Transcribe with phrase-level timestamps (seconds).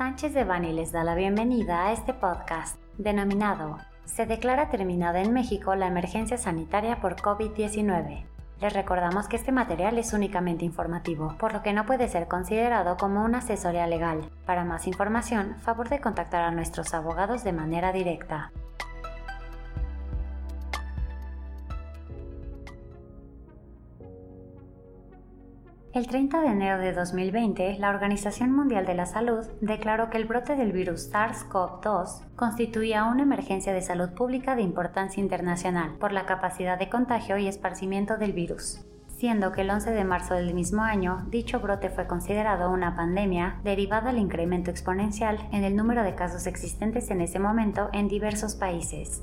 [0.00, 3.76] Sánchez de Bani les da la bienvenida a este podcast denominado
[4.06, 8.24] Se declara terminada en México la emergencia sanitaria por COVID-19.
[8.62, 12.96] Les recordamos que este material es únicamente informativo, por lo que no puede ser considerado
[12.96, 14.30] como una asesoría legal.
[14.46, 18.52] Para más información, favor de contactar a nuestros abogados de manera directa.
[25.92, 30.24] El 30 de enero de 2020, la Organización Mundial de la Salud declaró que el
[30.24, 36.26] brote del virus SARS-CoV-2 constituía una emergencia de salud pública de importancia internacional por la
[36.26, 38.84] capacidad de contagio y esparcimiento del virus
[39.20, 43.60] siendo que el 11 de marzo del mismo año dicho brote fue considerado una pandemia
[43.62, 48.54] derivada del incremento exponencial en el número de casos existentes en ese momento en diversos
[48.54, 49.22] países.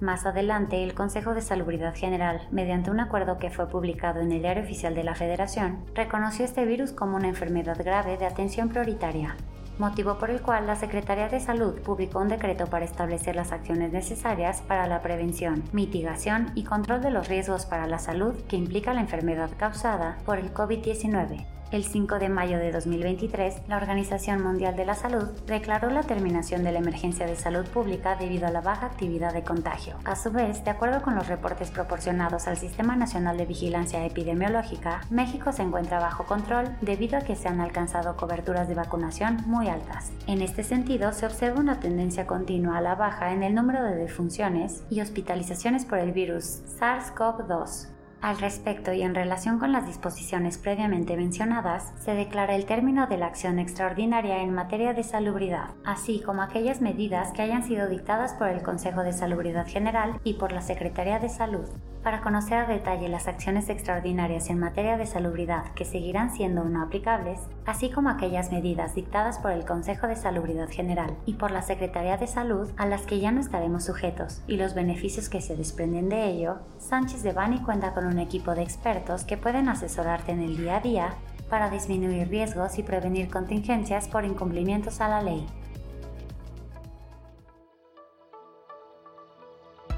[0.00, 4.40] Más adelante, el Consejo de Salubridad General, mediante un acuerdo que fue publicado en el
[4.40, 9.36] Diario Oficial de la Federación, reconoció este virus como una enfermedad grave de atención prioritaria,
[9.78, 13.92] motivo por el cual la Secretaría de Salud publicó un decreto para establecer las acciones
[13.92, 18.94] necesarias para la prevención, mitigación y control de los riesgos para la salud que implica
[18.94, 24.74] la enfermedad causada por el COVID-19 el 5 de mayo de 2023, la Organización Mundial
[24.74, 28.60] de la Salud declaró la terminación de la emergencia de salud pública debido a la
[28.60, 29.94] baja actividad de contagio.
[30.04, 35.02] A su vez, de acuerdo con los reportes proporcionados al Sistema Nacional de Vigilancia Epidemiológica,
[35.10, 39.68] México se encuentra bajo control debido a que se han alcanzado coberturas de vacunación muy
[39.68, 40.10] altas.
[40.26, 43.94] En este sentido, se observa una tendencia continua a la baja en el número de
[43.94, 50.58] defunciones y hospitalizaciones por el virus SARS-CoV-2 al respecto y en relación con las disposiciones
[50.58, 56.20] previamente mencionadas, se declara el término de la acción extraordinaria en materia de salubridad, así
[56.20, 60.52] como aquellas medidas que hayan sido dictadas por el Consejo de Salubridad General y por
[60.52, 61.66] la Secretaría de Salud.
[62.02, 66.82] Para conocer a detalle las acciones extraordinarias en materia de salubridad que seguirán siendo no
[66.82, 71.60] aplicables, así como aquellas medidas dictadas por el Consejo de Salubridad General y por la
[71.60, 75.56] Secretaría de Salud a las que ya no estaremos sujetos y los beneficios que se
[75.56, 80.32] desprenden de ello, Sánchez de Bani cuenta con un equipo de expertos que pueden asesorarte
[80.32, 81.14] en el día a día
[81.50, 85.46] para disminuir riesgos y prevenir contingencias por incumplimientos a la ley.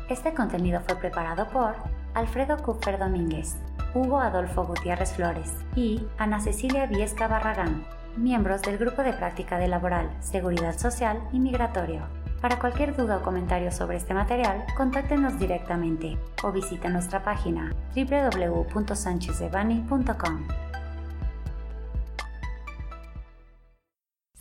[0.09, 1.75] Este contenido fue preparado por
[2.15, 3.57] Alfredo Kupfer Domínguez,
[3.95, 7.85] Hugo Adolfo Gutiérrez Flores y Ana Cecilia Viesca Barragán,
[8.17, 12.01] miembros del Grupo de Práctica de Laboral, Seguridad Social y Migratorio.
[12.41, 20.72] Para cualquier duda o comentario sobre este material, contáctenos directamente o visita nuestra página www.sanchezdevani.com.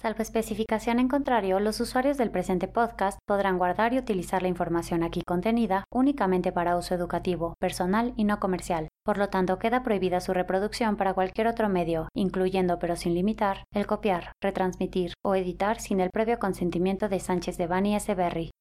[0.02, 5.04] Salvo especificación en contrario, los usuarios del presente podcast podrán guardar y utilizar la información
[5.04, 8.88] aquí contenida únicamente para uso educativo, personal y no comercial.
[9.06, 13.64] Por lo tanto, queda prohibida su reproducción para cualquier otro medio, incluyendo pero sin limitar,
[13.74, 18.16] el copiar, retransmitir o editar sin el previo consentimiento de Sánchez de Bani S.
[18.16, 18.52] Berry,